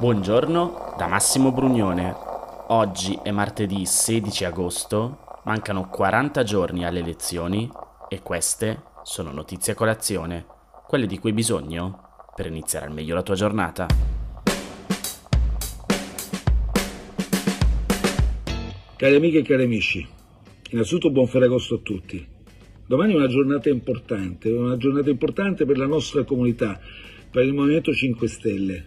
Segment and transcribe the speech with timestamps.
[0.00, 2.14] Buongiorno da Massimo Brugnone.
[2.68, 7.68] Oggi è martedì 16 agosto, mancano 40 giorni alle elezioni
[8.08, 10.46] e queste sono notizie a colazione,
[10.86, 13.88] quelle di cui hai bisogno per iniziare al meglio la tua giornata.
[18.94, 20.06] Cari amiche e cari amici,
[20.70, 22.24] innanzitutto buon Ferragosto a tutti.
[22.86, 26.78] Domani è una giornata importante, una giornata importante per la nostra comunità,
[27.32, 28.86] per il Movimento 5 Stelle,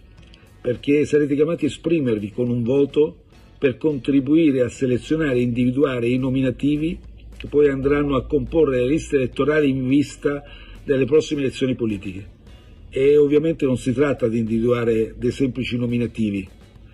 [0.62, 3.16] perché sarete chiamati a esprimervi con un voto
[3.58, 6.98] per contribuire a selezionare e individuare i nominativi
[7.36, 10.42] che poi andranno a comporre le liste elettorali in vista
[10.84, 12.40] delle prossime elezioni politiche.
[12.88, 16.48] E ovviamente non si tratta di individuare dei semplici nominativi,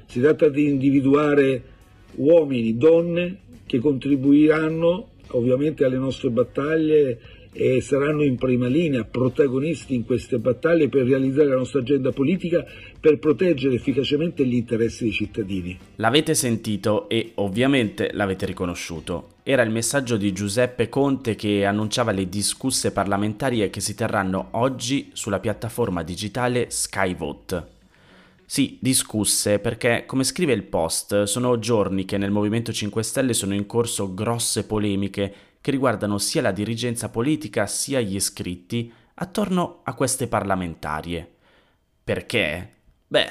[0.07, 1.63] si tratta di individuare
[2.15, 7.19] uomini, donne che contribuiranno ovviamente alle nostre battaglie
[7.53, 12.65] e saranno in prima linea, protagonisti in queste battaglie per realizzare la nostra agenda politica,
[13.01, 15.79] per proteggere efficacemente gli interessi dei cittadini.
[15.97, 19.37] L'avete sentito e ovviamente l'avete riconosciuto.
[19.43, 25.11] Era il messaggio di Giuseppe Conte che annunciava le discusse parlamentarie che si terranno oggi
[25.13, 27.77] sulla piattaforma digitale Skyvote.
[28.51, 33.53] Sì, discusse perché, come scrive il post, sono giorni che nel Movimento 5 Stelle sono
[33.53, 39.95] in corso grosse polemiche che riguardano sia la dirigenza politica sia gli iscritti attorno a
[39.95, 41.35] queste parlamentarie.
[42.05, 42.73] Perché?
[43.07, 43.29] Beh,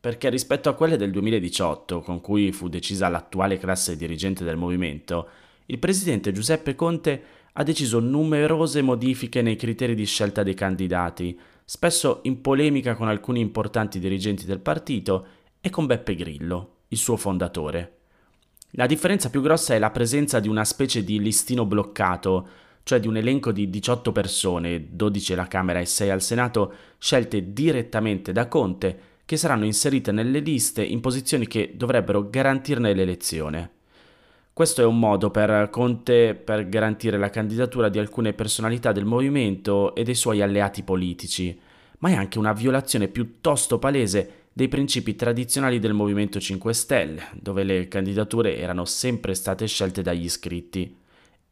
[0.00, 5.28] perché rispetto a quelle del 2018, con cui fu decisa l'attuale classe dirigente del movimento,
[5.66, 12.20] il presidente Giuseppe Conte ha deciso numerose modifiche nei criteri di scelta dei candidati, spesso
[12.22, 15.26] in polemica con alcuni importanti dirigenti del partito
[15.60, 17.97] e con Beppe Grillo, il suo fondatore.
[18.78, 22.48] La differenza più grossa è la presenza di una specie di listino bloccato,
[22.84, 27.52] cioè di un elenco di 18 persone, 12 alla Camera e 6 al Senato, scelte
[27.52, 33.70] direttamente da Conte, che saranno inserite nelle liste in posizioni che dovrebbero garantirne l'elezione.
[34.52, 39.92] Questo è un modo per Conte per garantire la candidatura di alcune personalità del movimento
[39.96, 41.58] e dei suoi alleati politici,
[41.98, 47.62] ma è anche una violazione piuttosto palese dei principi tradizionali del Movimento 5 Stelle, dove
[47.62, 50.96] le candidature erano sempre state scelte dagli iscritti.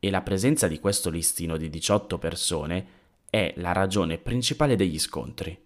[0.01, 2.87] E la presenza di questo listino di 18 persone
[3.31, 5.57] è la ragione principale degli scontri.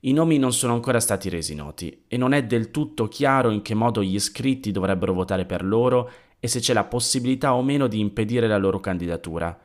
[0.00, 3.62] I nomi non sono ancora stati resi noti e non è del tutto chiaro in
[3.62, 6.10] che modo gli iscritti dovrebbero votare per loro
[6.40, 9.56] e se c'è la possibilità o meno di impedire la loro candidatura.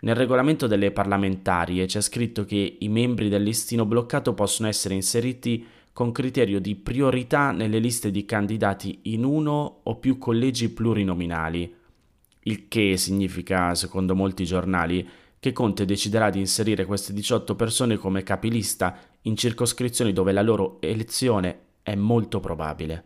[0.00, 5.64] Nel regolamento delle parlamentarie c'è scritto che i membri del listino bloccato possono essere inseriti
[5.96, 11.74] con criterio di priorità nelle liste di candidati in uno o più collegi plurinominali,
[12.40, 15.08] il che significa, secondo molti giornali,
[15.40, 20.76] che Conte deciderà di inserire queste 18 persone come capilista in circoscrizioni dove la loro
[20.82, 23.04] elezione è molto probabile.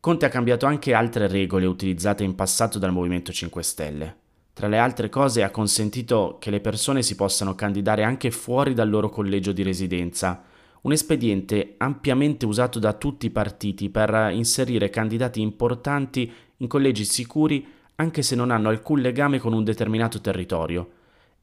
[0.00, 4.16] Conte ha cambiato anche altre regole utilizzate in passato dal Movimento 5 Stelle.
[4.54, 8.90] Tra le altre cose ha consentito che le persone si possano candidare anche fuori dal
[8.90, 10.46] loro collegio di residenza,
[10.82, 17.66] un espediente ampiamente usato da tutti i partiti per inserire candidati importanti in collegi sicuri
[17.96, 20.90] anche se non hanno alcun legame con un determinato territorio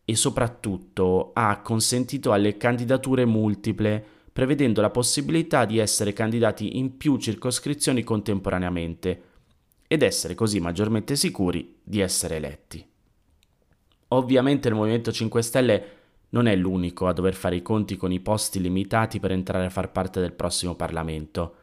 [0.05, 7.17] e soprattutto ha consentito alle candidature multiple prevedendo la possibilità di essere candidati in più
[7.17, 9.21] circoscrizioni contemporaneamente
[9.87, 12.83] ed essere così maggiormente sicuri di essere eletti.
[14.09, 15.85] Ovviamente il Movimento 5 Stelle
[16.33, 19.69] non è l'unico a dover fare i conti con i posti limitati per entrare a
[19.69, 21.55] far parte del prossimo Parlamento.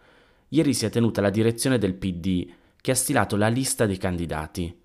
[0.48, 2.48] Ieri si è tenuta la direzione del PD
[2.80, 4.76] che ha stilato la lista dei candidati.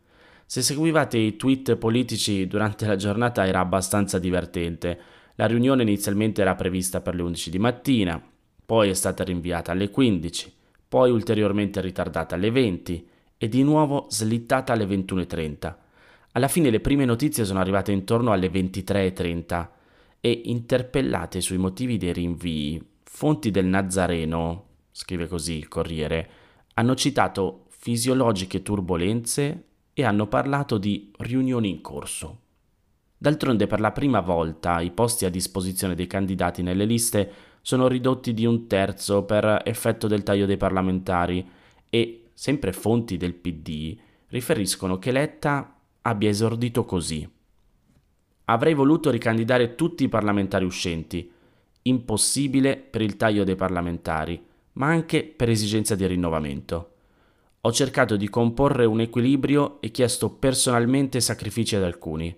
[0.46, 5.00] Se seguivate i tweet politici durante la giornata era abbastanza divertente.
[5.36, 8.22] La riunione inizialmente era prevista per le 11 di mattina,
[8.66, 10.54] poi è stata rinviata alle 15,
[10.88, 13.08] poi ulteriormente ritardata alle 20
[13.38, 15.76] e di nuovo slittata alle 21.30.
[16.32, 19.68] Alla fine le prime notizie sono arrivate intorno alle 23.30
[20.26, 26.30] e interpellate sui motivi dei rinvii, fonti del Nazareno, scrive così il Corriere,
[26.74, 32.40] hanno citato fisiologiche turbulenze e hanno parlato di riunioni in corso.
[33.16, 37.32] D'altronde per la prima volta i posti a disposizione dei candidati nelle liste
[37.62, 41.48] sono ridotti di un terzo per effetto del taglio dei parlamentari
[41.88, 43.96] e, sempre fonti del PD,
[44.30, 47.30] riferiscono che Letta abbia esordito così.
[48.46, 51.32] Avrei voluto ricandidare tutti i parlamentari uscenti.
[51.84, 54.44] Impossibile per il taglio dei parlamentari,
[54.74, 56.92] ma anche per esigenza di rinnovamento.
[57.62, 62.36] Ho cercato di comporre un equilibrio e chiesto personalmente sacrifici ad alcuni.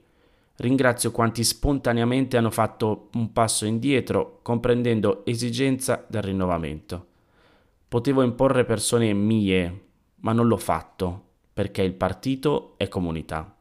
[0.57, 7.07] Ringrazio quanti spontaneamente hanno fatto un passo indietro, comprendendo esigenza del rinnovamento.
[7.87, 9.81] Potevo imporre persone mie,
[10.21, 13.55] ma non l'ho fatto, perché il partito è comunità.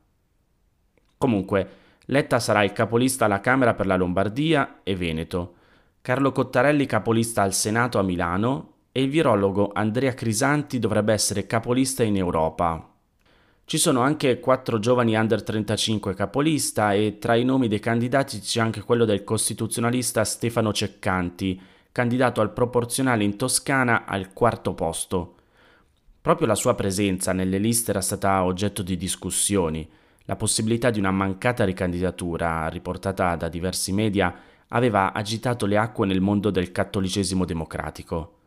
[1.18, 1.68] Comunque,
[2.06, 5.54] Letta sarà il capolista alla Camera per la Lombardia e Veneto,
[6.06, 12.04] Carlo Cottarelli capolista al Senato a Milano e il virologo Andrea Crisanti dovrebbe essere capolista
[12.04, 12.92] in Europa.
[13.64, 18.60] Ci sono anche quattro giovani under 35 capolista e tra i nomi dei candidati c'è
[18.60, 21.60] anche quello del costituzionalista Stefano Ceccanti,
[21.90, 25.34] candidato al proporzionale in Toscana al quarto posto.
[26.20, 29.90] Proprio la sua presenza nelle liste era stata oggetto di discussioni.
[30.26, 34.34] La possibilità di una mancata ricandidatura, riportata da diversi media,
[34.68, 38.38] aveva agitato le acque nel mondo del cattolicesimo democratico.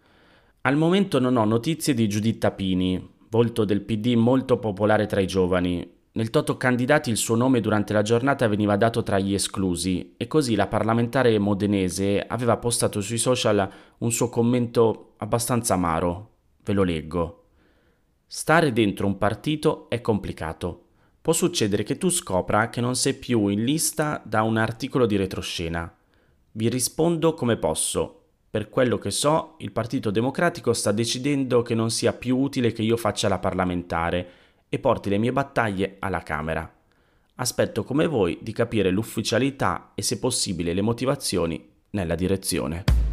[0.61, 5.27] Al momento non ho notizie di Giuditta Pini, volto del PD molto popolare tra i
[5.27, 5.89] giovani.
[6.11, 10.27] Nel toto candidati il suo nome durante la giornata veniva dato tra gli esclusi e
[10.27, 16.31] così la parlamentare modenese aveva postato sui social un suo commento abbastanza amaro.
[16.65, 17.43] Ve lo leggo.
[18.27, 20.88] Stare dentro un partito è complicato.
[21.21, 25.17] Può succedere che tu scopra che non sei più in lista da un articolo di
[25.17, 25.93] retroscena.
[26.51, 28.15] Vi rispondo come posso.
[28.49, 32.83] Per quello che so, il Partito Democratico sta decidendo che non sia più utile che
[32.83, 34.29] io faccia la parlamentare
[34.69, 36.73] e porti le mie battaglie alla Camera.
[37.35, 43.08] Aspetto come voi di capire l'ufficialità e se possibile le motivazioni nella direzione.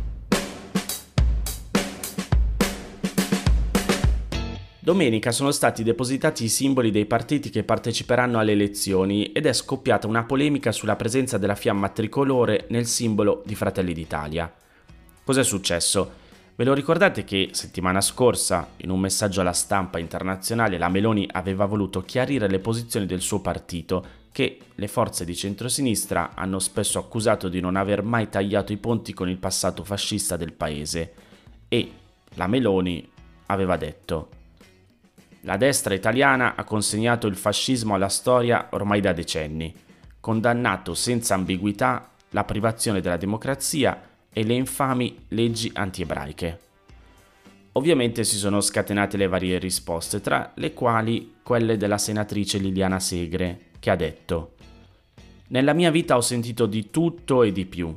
[4.87, 10.07] Domenica sono stati depositati i simboli dei partiti che parteciperanno alle elezioni ed è scoppiata
[10.07, 14.49] una polemica sulla presenza della fiamma tricolore nel simbolo di Fratelli d'Italia.
[15.25, 16.13] Cos'è successo?
[16.55, 21.65] Ve lo ricordate che settimana scorsa, in un messaggio alla stampa internazionale, la Meloni aveva
[21.65, 27.49] voluto chiarire le posizioni del suo partito, che le forze di centrosinistra hanno spesso accusato
[27.49, 31.13] di non aver mai tagliato i ponti con il passato fascista del paese.
[31.67, 31.91] E
[32.35, 33.05] la Meloni
[33.47, 34.36] aveva detto
[35.47, 39.73] la destra italiana ha consegnato il fascismo alla storia ormai da decenni,
[40.19, 46.61] condannato senza ambiguità la privazione della democrazia e le infami leggi antiebraiche.
[47.73, 53.67] Ovviamente si sono scatenate le varie risposte, tra le quali quelle della senatrice Liliana Segre,
[53.79, 54.55] che ha detto
[55.49, 57.97] Nella mia vita ho sentito di tutto e di più.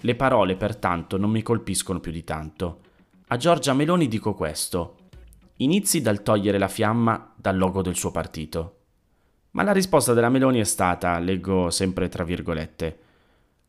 [0.00, 2.80] Le parole pertanto non mi colpiscono più di tanto.
[3.28, 4.96] A Giorgia Meloni dico questo.
[5.58, 8.78] Inizi dal togliere la fiamma dal logo del suo partito.
[9.52, 12.98] Ma la risposta della Meloni è stata, leggo sempre tra virgolette,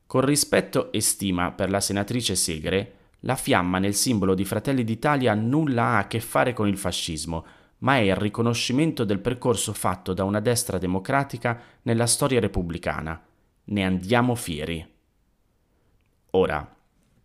[0.07, 5.35] con rispetto e stima per la senatrice Segre, la fiamma nel simbolo di Fratelli d'Italia
[5.35, 7.45] nulla ha a che fare con il fascismo,
[7.79, 13.23] ma è il riconoscimento del percorso fatto da una destra democratica nella storia repubblicana.
[13.65, 14.93] Ne andiamo fieri.
[16.31, 16.75] Ora,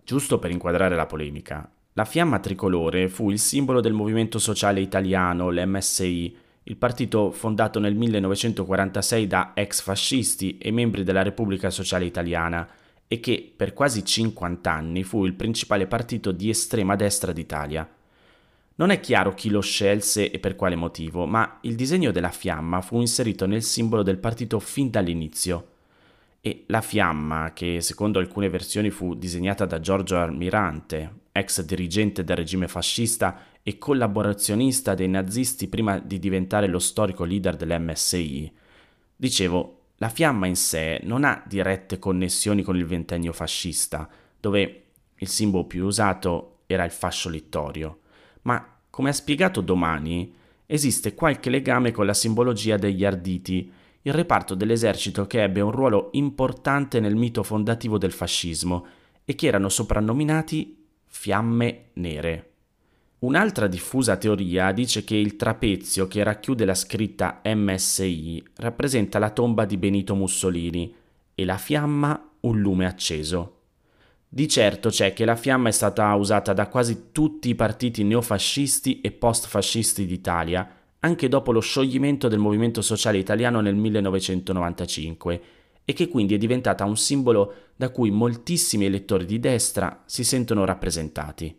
[0.05, 5.50] giusto per inquadrare la polemica, la fiamma tricolore fu il simbolo del movimento sociale italiano,
[5.50, 12.67] l'MSI, il partito fondato nel 1946 da ex fascisti e membri della Repubblica Sociale Italiana
[13.06, 17.87] e che per quasi 50 anni fu il principale partito di estrema destra d'Italia.
[18.76, 22.81] Non è chiaro chi lo scelse e per quale motivo, ma il disegno della fiamma
[22.81, 25.67] fu inserito nel simbolo del partito fin dall'inizio.
[26.41, 32.37] E la fiamma, che secondo alcune versioni fu disegnata da Giorgio Almirante, ex dirigente del
[32.37, 38.52] regime fascista e collaborazionista dei nazisti prima di diventare lo storico leader dell'MSI.
[39.16, 44.08] Dicevo, la fiamma in sé non ha dirette connessioni con il ventennio fascista,
[44.40, 44.84] dove
[45.16, 48.00] il simbolo più usato era il fascio littorio,
[48.42, 50.34] ma come ha spiegato domani,
[50.64, 53.70] esiste qualche legame con la simbologia degli Arditi,
[54.02, 58.87] il reparto dell'esercito che ebbe un ruolo importante nel mito fondativo del fascismo
[59.26, 60.79] e che erano soprannominati
[61.11, 62.50] fiamme nere.
[63.21, 69.67] Un'altra diffusa teoria dice che il trapezio che racchiude la scritta MSI rappresenta la tomba
[69.67, 70.95] di Benito Mussolini
[71.35, 73.57] e la fiamma un lume acceso.
[74.26, 79.00] Di certo c'è che la fiamma è stata usata da quasi tutti i partiti neofascisti
[79.00, 85.43] e post-fascisti d'Italia, anche dopo lo scioglimento del Movimento Sociale Italiano nel 1995,
[85.90, 90.64] e che quindi è diventata un simbolo da cui moltissimi elettori di destra si sentono
[90.64, 91.52] rappresentati.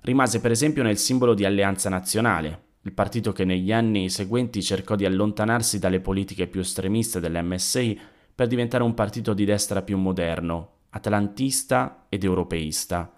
[0.00, 4.96] Rimase per esempio nel simbolo di Alleanza Nazionale, il partito che negli anni seguenti cercò
[4.96, 8.00] di allontanarsi dalle politiche più estremiste dell'MSI
[8.34, 13.14] per diventare un partito di destra più moderno, atlantista ed europeista,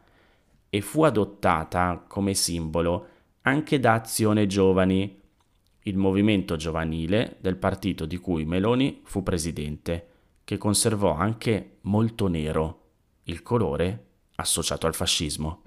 [0.68, 3.06] e fu adottata come simbolo
[3.40, 5.18] anche da Azione Giovani,
[5.84, 10.09] il movimento giovanile del partito di cui Meloni fu presidente,
[10.50, 12.80] che conservò anche molto nero,
[13.26, 15.62] il colore associato al fascismo.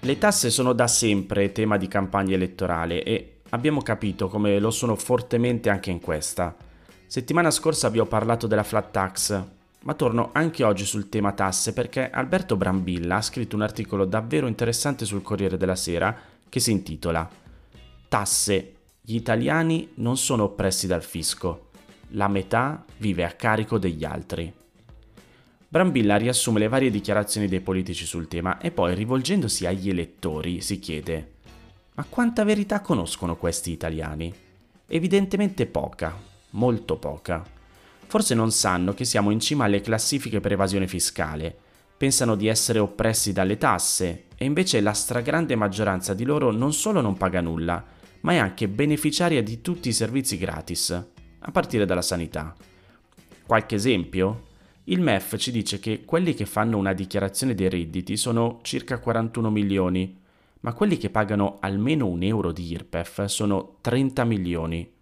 [0.00, 4.94] Le tasse sono da sempre tema di campagna elettorale e abbiamo capito come lo sono
[4.94, 6.54] fortemente anche in questa.
[7.06, 9.42] Settimana scorsa vi ho parlato della flat tax,
[9.84, 14.46] ma torno anche oggi sul tema tasse perché Alberto Brambilla ha scritto un articolo davvero
[14.48, 16.14] interessante sul Corriere della Sera
[16.46, 17.26] che si intitola
[18.06, 21.68] Tasse, gli italiani non sono oppressi dal fisco,
[22.12, 24.50] la metà vive a carico degli altri.
[25.68, 30.78] Brambilla riassume le varie dichiarazioni dei politici sul tema e poi, rivolgendosi agli elettori, si
[30.78, 31.32] chiede
[31.94, 34.32] ma quanta verità conoscono questi italiani?
[34.86, 36.16] Evidentemente poca,
[36.50, 37.44] molto poca.
[38.06, 41.54] Forse non sanno che siamo in cima alle classifiche per evasione fiscale,
[41.96, 47.02] pensano di essere oppressi dalle tasse e invece la stragrande maggioranza di loro non solo
[47.02, 47.84] non paga nulla,
[48.22, 52.54] ma è anche beneficiaria di tutti i servizi gratis, a partire dalla sanità.
[53.46, 54.50] Qualche esempio?
[54.84, 59.50] Il MEF ci dice che quelli che fanno una dichiarazione dei redditi sono circa 41
[59.50, 60.20] milioni,
[60.60, 64.92] ma quelli che pagano almeno un euro di IRPEF sono 30 milioni.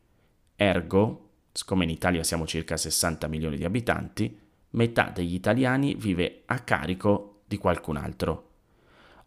[0.56, 4.38] Ergo, siccome in Italia siamo circa 60 milioni di abitanti,
[4.70, 8.48] metà degli italiani vive a carico di qualcun altro.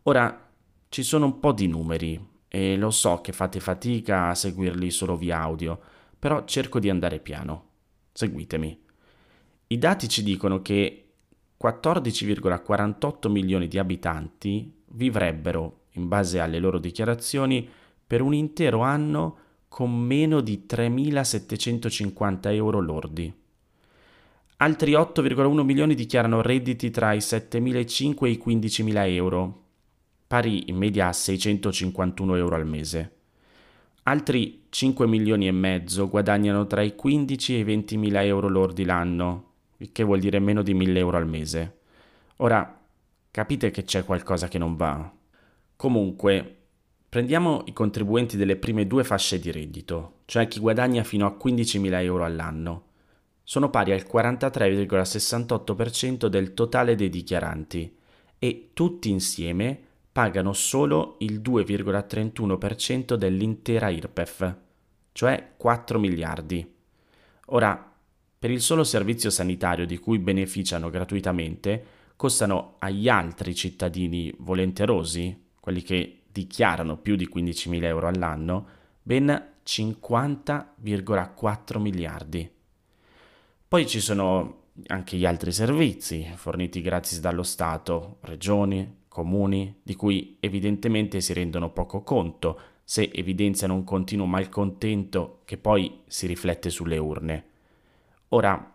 [0.04, 0.50] Ora,
[0.90, 5.18] ci sono un po' di numeri e lo so che fate fatica a seguirli solo
[5.18, 5.80] via audio,
[6.20, 7.70] però cerco di andare piano.
[8.12, 8.80] Seguitemi.
[9.70, 11.14] I dati ci dicono che
[11.60, 17.68] 14,48 milioni di abitanti vivrebbero, in base alle loro dichiarazioni,
[18.06, 23.34] per un intero anno con meno di 3.750 euro lordi.
[24.58, 29.63] Altri 8,1 milioni dichiarano redditi tra i 7.500 e i 15.000 euro,
[30.34, 33.12] pari in media a 651 euro al mese.
[34.06, 38.84] Altri 5 milioni e mezzo guadagnano tra i 15 e i 20 mila euro lordi
[38.84, 41.82] l'anno, il che vuol dire meno di 1000 euro al mese.
[42.38, 42.82] Ora,
[43.30, 45.08] capite che c'è qualcosa che non va.
[45.76, 46.58] Comunque,
[47.08, 52.02] prendiamo i contribuenti delle prime due fasce di reddito, cioè chi guadagna fino a 15.000
[52.02, 52.86] euro all'anno.
[53.44, 57.96] Sono pari al 43,68% del totale dei dichiaranti
[58.40, 64.56] e tutti insieme pagano solo il 2,31% dell'intera IRPEF,
[65.12, 66.74] cioè 4 miliardi.
[67.48, 67.92] Ora,
[68.38, 75.82] per il solo servizio sanitario di cui beneficiano gratuitamente, costano agli altri cittadini volenterosi, quelli
[75.82, 78.68] che dichiarano più di 15.000 euro all'anno,
[79.02, 82.48] ben 50,4 miliardi.
[83.68, 90.38] Poi ci sono anche gli altri servizi forniti gratis dallo Stato, regioni, comuni, di cui
[90.40, 96.98] evidentemente si rendono poco conto se evidenziano un continuo malcontento che poi si riflette sulle
[96.98, 97.46] urne.
[98.30, 98.74] Ora,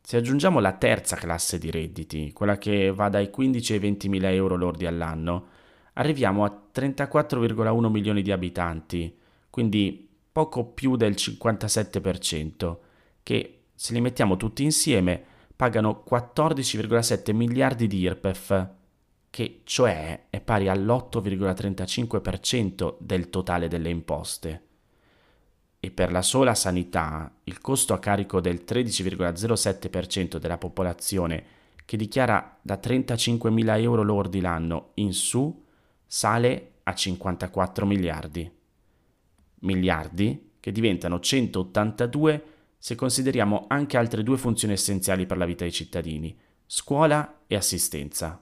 [0.00, 4.30] se aggiungiamo la terza classe di redditi, quella che va dai 15 ai 20 mila
[4.30, 5.46] euro lordi all'anno,
[5.94, 9.12] arriviamo a 34,1 milioni di abitanti,
[9.50, 12.76] quindi poco più del 57%,
[13.24, 15.20] che se li mettiamo tutti insieme
[15.56, 18.82] pagano 14,7 miliardi di IRPEF,
[19.34, 24.62] che cioè è pari all'8,35% del totale delle imposte.
[25.80, 31.44] E per la sola sanità il costo a carico del 13,07% della popolazione
[31.84, 35.64] che dichiara da 35.000 euro lordi l'anno in su
[36.06, 38.48] sale a 54 miliardi.
[39.62, 42.44] Miliardi che diventano 182
[42.78, 48.40] se consideriamo anche altre due funzioni essenziali per la vita dei cittadini, scuola e assistenza.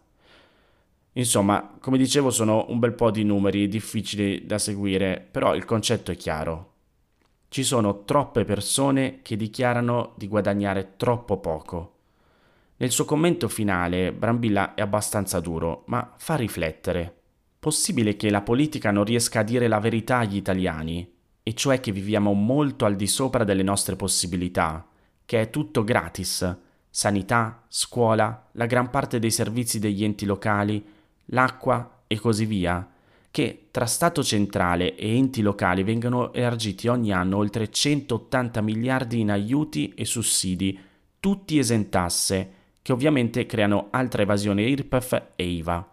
[1.14, 6.11] Insomma, come dicevo, sono un bel po' di numeri difficili da seguire, però il concetto
[6.11, 6.71] è chiaro.
[7.49, 11.97] Ci sono troppe persone che dichiarano di guadagnare troppo poco.
[12.78, 17.14] Nel suo commento finale, Brambilla è abbastanza duro, ma fa riflettere.
[17.59, 21.09] Possibile che la politica non riesca a dire la verità agli italiani,
[21.42, 24.88] e cioè che viviamo molto al di sopra delle nostre possibilità,
[25.26, 26.57] che è tutto gratis,
[26.88, 30.85] sanità, scuola, la gran parte dei servizi degli enti locali,
[31.33, 32.87] l'acqua e così via,
[33.31, 39.31] che tra Stato centrale e enti locali vengono elargiti ogni anno oltre 180 miliardi in
[39.31, 40.79] aiuti e sussidi,
[41.19, 45.91] tutti esentasse, che ovviamente creano altra evasione IRPEF e IVA.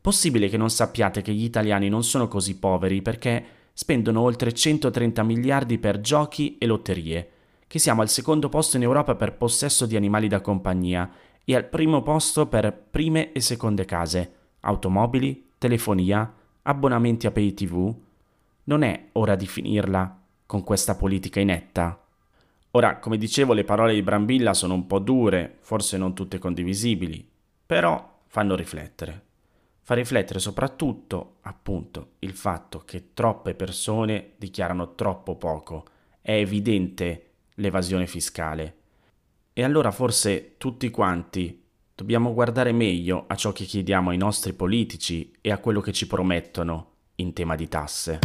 [0.00, 5.22] Possibile che non sappiate che gli italiani non sono così poveri perché spendono oltre 130
[5.22, 7.30] miliardi per giochi e lotterie,
[7.66, 11.10] che siamo al secondo posto in Europa per possesso di animali da compagnia
[11.44, 17.94] e al primo posto per prime e seconde case automobili, telefonia, abbonamenti a pay tv.
[18.64, 21.98] Non è ora di finirla con questa politica inetta.
[22.72, 27.26] Ora, come dicevo, le parole di Brambilla sono un po' dure, forse non tutte condivisibili,
[27.66, 29.26] però fanno riflettere.
[29.84, 35.84] fa riflettere soprattutto, appunto, il fatto che troppe persone dichiarano troppo poco.
[36.20, 38.76] È evidente l'evasione fiscale.
[39.52, 41.61] E allora forse tutti quanti
[41.94, 46.06] dobbiamo guardare meglio a ciò che chiediamo ai nostri politici e a quello che ci
[46.06, 48.18] promettono in tema di tasse.